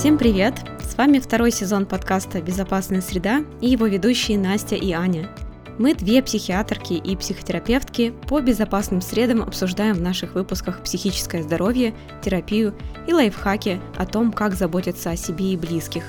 [0.00, 0.54] Всем привет!
[0.82, 5.28] С вами второй сезон подкаста «Безопасная среда» и его ведущие Настя и Аня.
[5.76, 11.92] Мы две психиатрки и психотерапевтки по безопасным средам обсуждаем в наших выпусках психическое здоровье,
[12.22, 12.74] терапию
[13.06, 16.04] и лайфхаки о том, как заботиться о себе и близких.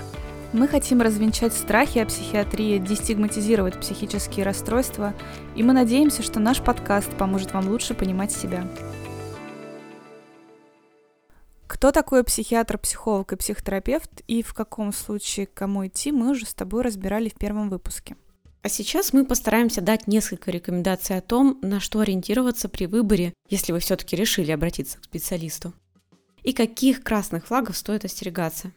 [0.53, 5.13] Мы хотим развенчать страхи о психиатрии, дестигматизировать психические расстройства,
[5.57, 8.65] и мы надеемся, что наш подкаст поможет вам лучше понимать себя.
[11.81, 16.45] Кто такой психиатр, психолог и психотерапевт, и в каком случае к кому идти, мы уже
[16.45, 18.17] с тобой разбирали в первом выпуске.
[18.61, 23.71] А сейчас мы постараемся дать несколько рекомендаций о том, на что ориентироваться при выборе, если
[23.71, 25.73] вы все-таки решили обратиться к специалисту.
[26.43, 28.71] И каких красных флагов стоит остерегаться.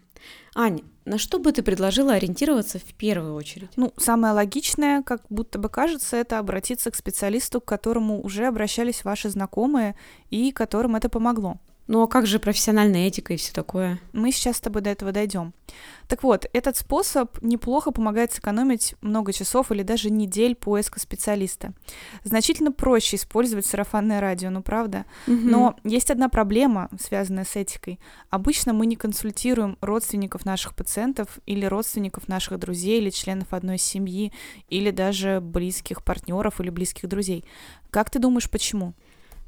[0.54, 3.68] Ань, на что бы ты предложила ориентироваться в первую очередь?
[3.76, 9.04] Ну, самое логичное, как будто бы кажется, это обратиться к специалисту, к которому уже обращались
[9.04, 9.94] ваши знакомые
[10.30, 11.60] и которым это помогло.
[11.86, 14.00] Ну а как же профессиональная этика и все такое?
[14.12, 15.52] Мы сейчас с тобой до этого дойдем.
[16.08, 21.72] Так вот, этот способ неплохо помогает сэкономить много часов или даже недель поиска специалиста.
[22.22, 25.04] Значительно проще использовать сарафанное радио, ну правда?
[25.26, 25.36] Угу.
[25.36, 28.00] Но есть одна проблема, связанная с этикой.
[28.30, 34.32] Обычно мы не консультируем родственников наших пациентов или родственников наших друзей или членов одной семьи
[34.68, 37.44] или даже близких партнеров или близких друзей.
[37.90, 38.94] Как ты думаешь, почему?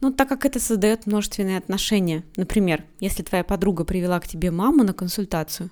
[0.01, 2.25] Ну, так как это создает множественные отношения.
[2.37, 5.71] Например, если твоя подруга привела к тебе маму на консультацию,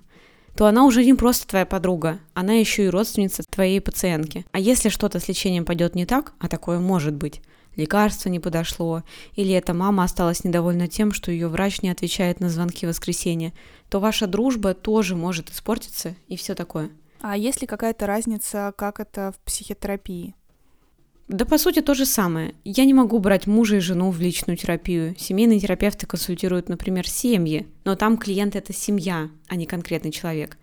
[0.56, 4.46] то она уже не просто твоя подруга, она еще и родственница твоей пациентки.
[4.52, 7.42] А если что-то с лечением пойдет не так, а такое может быть,
[7.76, 9.02] лекарство не подошло,
[9.34, 13.52] или эта мама осталась недовольна тем, что ее врач не отвечает на звонки в воскресенье,
[13.90, 16.90] то ваша дружба тоже может испортиться и все такое.
[17.20, 20.34] А есть ли какая-то разница, как это в психотерапии?
[21.28, 22.54] Да, по сути, то же самое.
[22.64, 25.14] Я не могу брать мужа и жену в личную терапию.
[25.18, 30.58] Семейные терапевты консультируют, например, семьи, но там клиент– это семья, а не конкретный человек.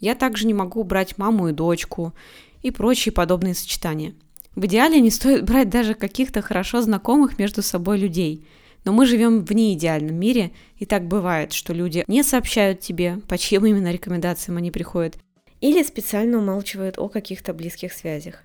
[0.00, 2.12] Я также не могу брать маму и дочку
[2.60, 4.14] и прочие подобные сочетания.
[4.54, 8.46] В идеале не стоит брать даже каких-то хорошо знакомых между собой людей.
[8.84, 13.38] Но мы живем в неидеальном мире, и так бывает, что люди не сообщают тебе, по
[13.38, 15.16] чьим именно рекомендациям они приходят,
[15.60, 18.42] или специально умалчивают о каких-то близких связях.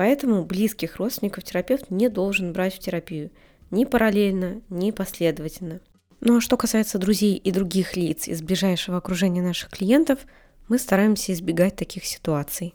[0.00, 3.30] Поэтому близких родственников терапевт не должен брать в терапию
[3.70, 5.80] ни параллельно, ни последовательно.
[6.20, 10.20] Ну а что касается друзей и других лиц из ближайшего окружения наших клиентов,
[10.68, 12.74] мы стараемся избегать таких ситуаций.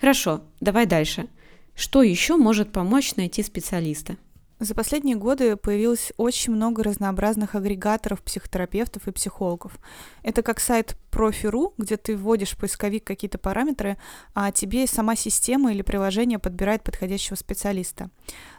[0.00, 1.28] Хорошо, давай дальше.
[1.76, 4.16] Что еще может помочь найти специалиста?
[4.58, 9.78] За последние годы появилось очень много разнообразных агрегаторов психотерапевтов и психологов.
[10.24, 13.98] Это как сайт профи.ру, где ты вводишь в поисковик какие-то параметры,
[14.34, 18.10] а тебе сама система или приложение подбирает подходящего специалиста.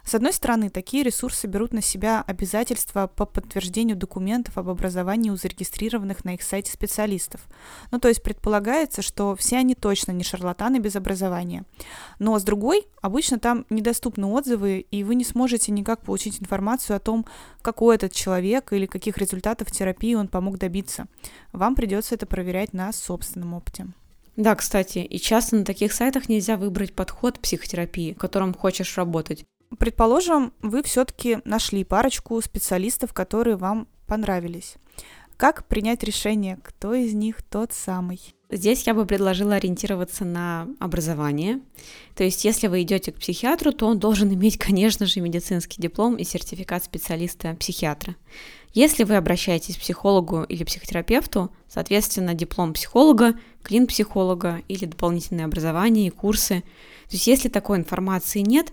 [0.04, 5.36] С одной стороны, такие ресурсы берут на себя обязательства по подтверждению документов об образовании у
[5.36, 7.42] зарегистрированных на их сайте специалистов.
[7.90, 11.64] Ну, то есть предполагается, что все они точно не шарлатаны без образования.
[12.18, 17.00] Но с другой, обычно там недоступны отзывы, и вы не сможете никак получить информацию о
[17.00, 17.26] том,
[17.60, 21.06] какой этот человек или каких результатов терапии он помог добиться.
[21.52, 23.88] Вам придется это проверять на собственном опыте.
[24.36, 29.44] Да, кстати, и часто на таких сайтах нельзя выбрать подход психотерапии, в котором хочешь работать.
[29.78, 34.76] Предположим, вы все-таки нашли парочку специалистов, которые вам понравились.
[35.36, 38.35] Как принять решение, кто из них тот самый?
[38.48, 41.60] Здесь я бы предложила ориентироваться на образование.
[42.14, 46.14] То есть, если вы идете к психиатру, то он должен иметь, конечно же, медицинский диплом
[46.16, 48.14] и сертификат специалиста-психиатра.
[48.72, 56.10] Если вы обращаетесь к психологу или психотерапевту, соответственно, диплом психолога, клин-психолога или дополнительное образование и
[56.10, 56.60] курсы.
[57.08, 58.72] То есть, если такой информации нет,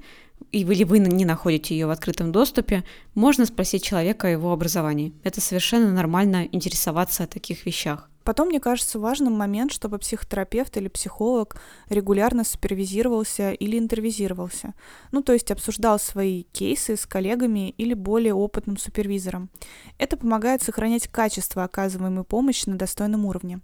[0.52, 2.84] или вы не находите ее в открытом доступе,
[3.16, 5.14] можно спросить человека о его образовании.
[5.24, 8.10] Это совершенно нормально интересоваться о таких вещах.
[8.24, 11.58] Потом, мне кажется, важным момент, чтобы психотерапевт или психолог
[11.90, 14.74] регулярно супервизировался или интервизировался.
[15.12, 19.50] Ну, то есть обсуждал свои кейсы с коллегами или более опытным супервизором.
[19.98, 23.60] Это помогает сохранять качество оказываемой помощи на достойном уровне.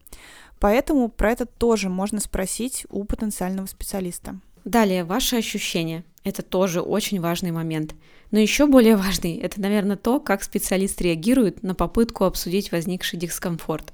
[0.59, 4.39] Поэтому про это тоже можно спросить у потенциального специалиста.
[4.65, 6.03] Далее, ваши ощущения.
[6.23, 7.95] Это тоже очень важный момент.
[8.31, 13.93] Но еще более важный– это, наверное, то, как специалист реагирует на попытку обсудить возникший дискомфорт.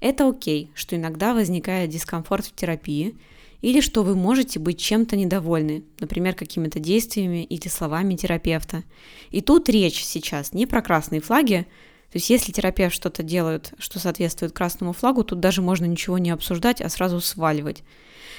[0.00, 3.16] Это окей, что иногда возникает дискомфорт в терапии,
[3.60, 8.84] или что вы можете быть чем-то недовольны, например, какими-то действиями или словами терапевта.
[9.30, 11.66] И тут речь сейчас не про красные флаги,
[12.10, 16.30] то есть если терапевт что-то делает, что соответствует красному флагу, тут даже можно ничего не
[16.30, 17.84] обсуждать, а сразу сваливать.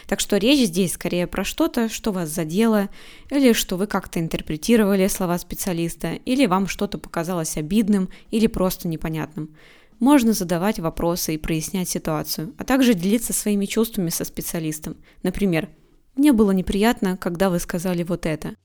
[0.08, 2.90] Так что речь здесь скорее про что-то, что вас задело,
[3.30, 9.56] или что вы как-то интерпретировали слова специалиста, или вам что-то показалось обидным или просто непонятным.
[10.02, 14.98] Можно задавать вопросы и прояснять ситуацию, а также делиться своими чувствами со специалистом.
[15.24, 15.70] Например,
[16.16, 18.56] «Мне было неприятно, когда вы сказали вот это».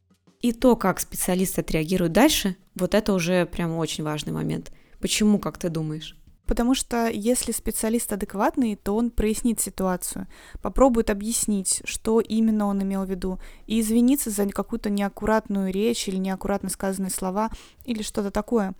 [0.40, 4.72] И то, как специалист отреагирует дальше, вот это уже прям очень важный момент.
[4.98, 6.16] Почему, как ты думаешь?
[6.46, 10.28] Потому что если специалист адекватный, то он прояснит ситуацию,
[10.62, 16.16] попробует объяснить, что именно он имел в виду, и извиниться за какую-то неаккуратную речь или
[16.16, 17.50] неаккуратно сказанные слова
[17.84, 18.74] или что-то такое.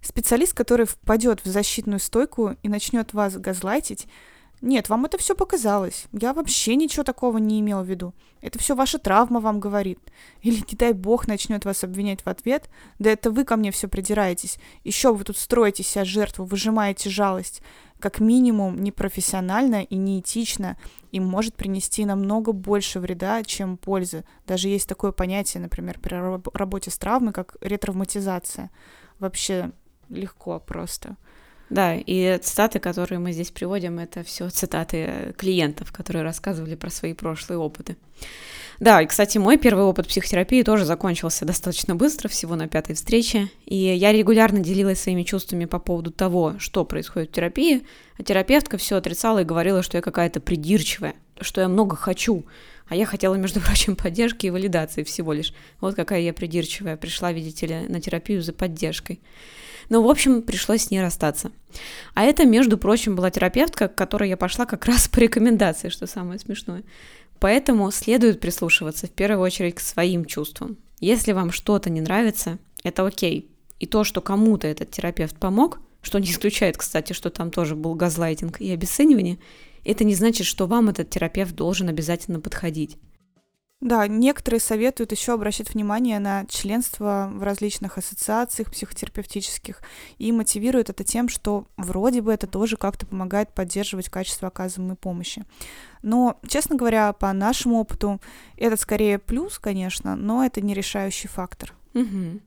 [0.00, 4.08] Специалист, который впадет в защитную стойку и начнет вас газлайтить,
[4.62, 6.06] нет, вам это все показалось.
[6.12, 8.14] Я вообще ничего такого не имел в виду.
[8.40, 9.98] Это все ваша травма вам говорит.
[10.40, 12.70] Или, не дай бог, начнет вас обвинять в ответ.
[13.00, 14.58] Да это вы ко мне все придираетесь.
[14.84, 17.60] Еще вы тут строите себя жертву, выжимаете жалость.
[17.98, 20.76] Как минимум, непрофессионально и неэтично
[21.10, 24.24] и может принести намного больше вреда, чем пользы.
[24.46, 26.14] Даже есть такое понятие, например, при
[26.56, 28.70] работе с травмой, как ретравматизация.
[29.18, 29.72] Вообще
[30.08, 31.16] легко просто.
[31.72, 37.14] Да, и цитаты, которые мы здесь приводим, это все цитаты клиентов, которые рассказывали про свои
[37.14, 37.96] прошлые опыты.
[38.78, 43.48] Да, и, кстати, мой первый опыт психотерапии тоже закончился достаточно быстро, всего на пятой встрече,
[43.64, 47.86] и я регулярно делилась своими чувствами по поводу того, что происходит в терапии,
[48.18, 52.44] а терапевтка все отрицала и говорила, что я какая-то придирчивая, что я много хочу,
[52.88, 55.54] а я хотела, между прочим, поддержки и валидации всего лишь.
[55.80, 59.20] Вот какая я придирчивая, пришла, видите ли, на терапию за поддержкой.
[59.88, 61.52] Ну, в общем, пришлось с ней расстаться.
[62.14, 66.06] А это, между прочим, была терапевтка, к которой я пошла как раз по рекомендации, что
[66.06, 66.84] самое смешное.
[67.40, 70.78] Поэтому следует прислушиваться в первую очередь к своим чувствам.
[71.00, 73.50] Если вам что-то не нравится, это окей.
[73.80, 77.94] И то, что кому-то этот терапевт помог, что не исключает, кстати, что там тоже был
[77.94, 79.38] газлайтинг и обесценивание,
[79.84, 82.98] это не значит, что вам этот терапевт должен обязательно подходить.
[83.82, 89.82] Да, некоторые советуют еще обращать внимание на членство в различных ассоциациях психотерапевтических
[90.18, 95.44] и мотивируют это тем, что вроде бы это тоже как-то помогает поддерживать качество оказываемой помощи.
[96.00, 98.20] Но, честно говоря, по нашему опыту,
[98.56, 101.74] это скорее плюс, конечно, но это не решающий фактор.
[101.94, 102.40] Угу.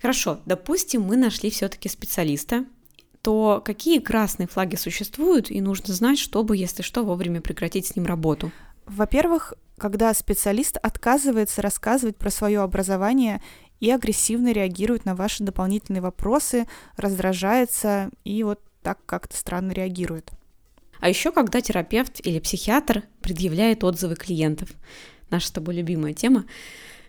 [0.00, 2.64] Хорошо, допустим, мы нашли все-таки специалиста,
[3.28, 8.06] то какие красные флаги существуют, и нужно знать, чтобы, если что, вовремя прекратить с ним
[8.06, 8.50] работу?
[8.86, 13.42] Во-первых, когда специалист отказывается рассказывать про свое образование
[13.80, 16.66] и агрессивно реагирует на ваши дополнительные вопросы,
[16.96, 20.30] раздражается и вот так как-то странно реагирует.
[20.98, 24.70] А еще когда терапевт или психиатр предъявляет отзывы клиентов.
[25.28, 26.46] Наша с тобой любимая тема.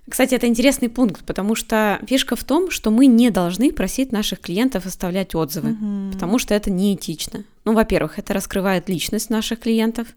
[0.10, 4.40] Кстати, это интересный пункт, потому что фишка в том, что мы не должны просить наших
[4.40, 6.12] клиентов оставлять отзывы, угу.
[6.14, 7.44] потому что это неэтично.
[7.66, 10.08] Ну, во-первых, это раскрывает личность наших клиентов,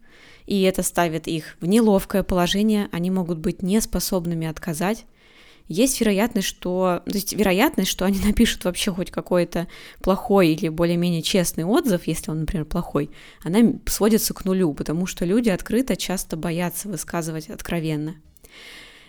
[0.45, 5.05] и это ставит их в неловкое положение, они могут быть неспособными отказать.
[5.69, 9.67] Есть вероятность, что, то есть вероятность, что они напишут вообще хоть какой-то
[10.01, 13.09] плохой или более-менее честный отзыв, если он, например, плохой,
[13.43, 18.15] она сводится к нулю, потому что люди открыто часто боятся высказывать откровенно.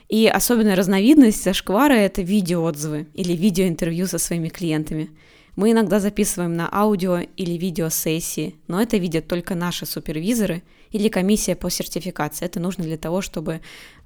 [0.09, 5.11] И особенная разновидность зашквара— это видеоотзывы или видеоинтервью со своими клиентами.
[5.57, 11.09] Мы иногда записываем на аудио или видео сессии, но это видят только наши супервизоры или
[11.09, 12.45] комиссия по сертификации.
[12.45, 13.61] Это нужно для того, чтобы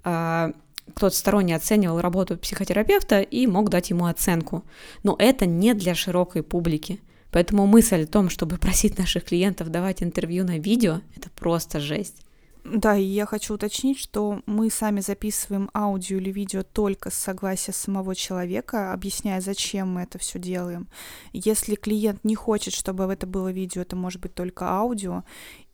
[0.04, 0.52] э,
[0.94, 4.64] кто-то сторонне оценивал работу психотерапевта и мог дать ему оценку.
[5.02, 7.00] Но это не для широкой публики.
[7.30, 12.22] Поэтому мысль о том, чтобы просить наших клиентов давать интервью на видео, это просто жесть.
[12.70, 17.72] Да, и я хочу уточнить, что мы сами записываем аудио или видео только с согласия
[17.72, 20.89] самого человека, объясняя, зачем мы это все делаем.
[21.32, 25.25] Если клиент не хочет, чтобы это было видео, это может быть только аудио,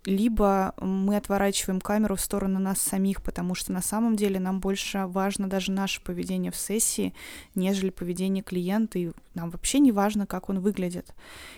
[0.05, 5.07] либо мы отворачиваем камеру в сторону нас самих, потому что на самом деле нам больше
[5.07, 7.13] важно даже наше поведение в сессии,
[7.57, 11.13] нежели поведение клиента, и нам вообще не важно, как он выглядит.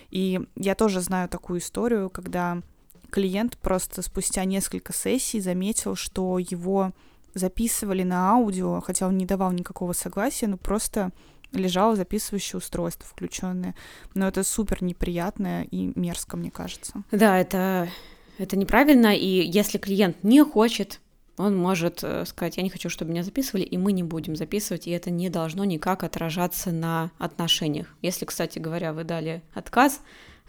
[0.09, 2.61] И я тоже знаю такую историю, когда
[3.09, 6.91] клиент просто спустя несколько сессий заметил, что его
[7.33, 11.11] записывали на аудио, хотя он не давал никакого согласия, но просто
[11.53, 13.75] лежало записывающее устройство включенное.
[14.13, 17.03] Но это супер неприятно и мерзко, мне кажется.
[17.11, 17.89] Да, это,
[18.37, 20.99] это неправильно, и если клиент не хочет,
[21.37, 24.87] он может э, сказать, я не хочу, чтобы меня записывали, и мы не будем записывать,
[24.87, 27.87] и это не должно никак отражаться на отношениях.
[28.01, 30.01] Если, кстати говоря, вы дали отказ,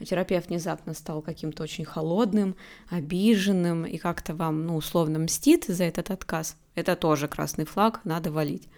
[0.05, 2.57] терапевт внезапно стал каким-то очень холодным,
[2.89, 8.31] обиженным и как-то вам, ну, условно мстит за этот отказ, это тоже красный флаг, надо
[8.31, 8.69] валить.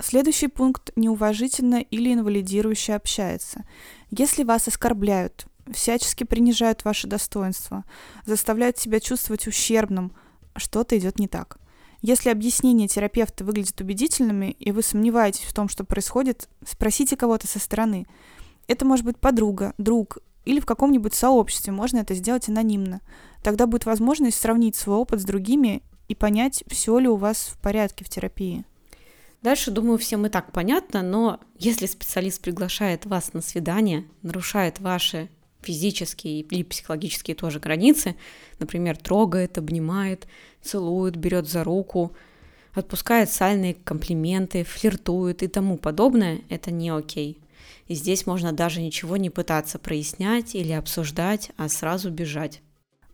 [0.00, 3.64] Следующий пункт– неуважительно или инвалидирующе общается.
[4.10, 7.84] Если вас оскорбляют, всячески принижают ваше достоинство,
[8.24, 10.12] заставляют себя чувствовать ущербным,
[10.56, 11.58] что-то идет не так.
[12.00, 17.58] Если объяснения терапевта выглядят убедительными, и вы сомневаетесь в том, что происходит, спросите кого-то со
[17.58, 18.06] стороны–
[18.68, 23.00] это может быть подруга, друг или в каком-нибудь сообществе, можно это сделать анонимно.
[23.42, 27.58] Тогда будет возможность сравнить свой опыт с другими и понять, все ли у вас в
[27.60, 28.64] порядке в терапии.
[29.42, 35.28] Дальше, думаю, всем и так понятно, но если специалист приглашает вас на свидание, нарушает ваши
[35.60, 38.16] физические или психологические тоже границы,
[38.58, 40.26] например, трогает, обнимает,
[40.62, 42.12] целует, берет за руку,
[42.74, 47.38] отпускает сальные комплименты, флиртует и тому подобное, это не окей.
[47.86, 52.62] И здесь можно даже ничего не пытаться прояснять или обсуждать, а сразу бежать.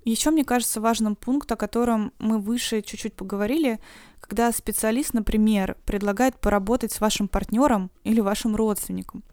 [0.05, 3.81] Еще мне кажется важным пункт, о котором мы выше чуть-чуть поговорили,
[4.21, 9.25] когда специалист, например, предлагает поработать с вашим партнером или вашим родственником.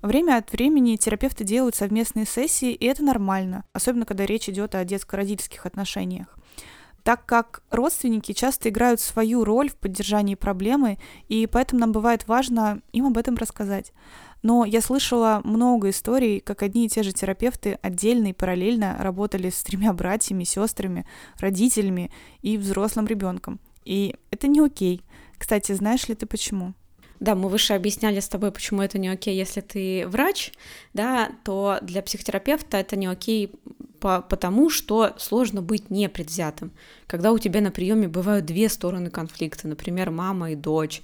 [0.00, 4.84] Время от времени терапевты делают совместные сессии, и это нормально, особенно когда речь идет о
[4.84, 6.38] детско-родительских отношениях
[7.04, 12.80] так как родственники часто играют свою роль в поддержании проблемы, и поэтому нам бывает важно
[12.92, 13.92] им об этом рассказать.
[14.44, 19.48] Но я слышала много историй, как одни и те же терапевты отдельно и параллельно работали
[19.48, 21.06] с тремя братьями, сестрами,
[21.38, 22.10] родителями
[22.42, 23.58] и взрослым ребенком.
[23.86, 25.00] И это не окей.
[25.38, 26.74] Кстати, знаешь ли ты почему?
[27.20, 30.52] Да, мы выше объясняли с тобой, почему это не окей, если ты врач,
[30.92, 33.52] да, то для психотерапевта это не окей
[34.00, 36.72] по потому, что сложно быть непредвзятым.
[37.06, 41.00] Когда у тебя на приеме бывают две стороны конфликта, например, мама и дочь,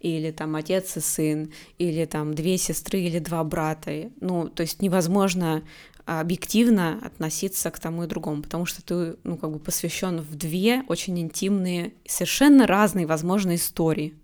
[0.00, 4.10] или там отец и сын, или там две сестры или два брата.
[4.20, 5.62] Ну, то есть невозможно
[6.06, 10.82] объективно относиться к тому и другому, потому что ты, ну, как бы посвящен в две
[10.88, 14.14] очень интимные, совершенно разные, возможно, истории.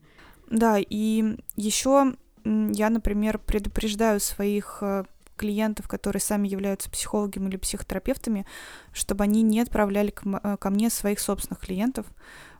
[0.48, 5.04] Да, и еще я, например, предупреждаю своих э,
[5.36, 8.46] клиентов, которые сами являются психологами или психотерапевтами,
[8.92, 12.06] чтобы они не отправляли э, ко мне своих собственных клиентов,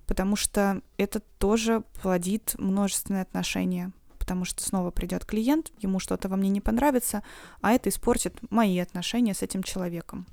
[0.06, 3.92] потому что это тоже плодит множественные отношения
[4.26, 7.22] потому что снова придет клиент, ему что-то во мне не понравится,
[7.60, 10.26] а это испортит мои отношения с этим человеком.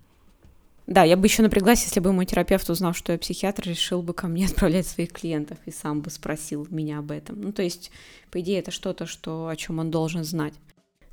[0.85, 4.13] Да, я бы еще напряглась, если бы мой терапевт, узнал, что я психиатр, решил бы
[4.13, 7.41] ко мне отправлять своих клиентов и сам бы спросил меня об этом.
[7.41, 7.91] Ну, то есть,
[8.31, 10.53] по идее, это что-то, что, о чем он должен знать.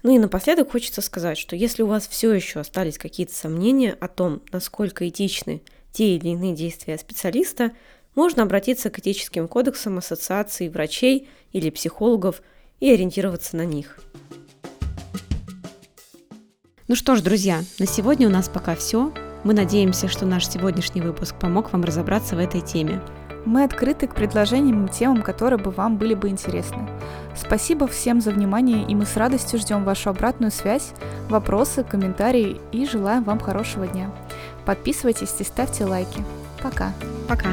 [0.02, 4.08] Ну и напоследок хочется сказать, что если у вас все еще остались какие-то сомнения о
[4.08, 5.62] том, насколько этичны
[5.92, 7.72] те или иные действия специалиста,
[8.14, 12.42] можно обратиться к этическим кодексам ассоциаций врачей или психологов
[12.80, 14.00] и ориентироваться на них.
[16.88, 19.12] Ну что ж, друзья, на сегодня у нас пока все.
[19.42, 23.00] Мы надеемся, что наш сегодняшний выпуск помог вам разобраться в этой теме.
[23.46, 26.86] Мы открыты к предложениям и темам, которые бы вам были бы интересны.
[27.34, 30.92] Спасибо всем за внимание, и мы с радостью ждем вашу обратную связь,
[31.30, 34.10] вопросы, комментарии и желаем вам хорошего дня.
[34.66, 36.22] Подписывайтесь и ставьте лайки.
[36.62, 36.92] Пока.
[37.26, 37.48] Пока.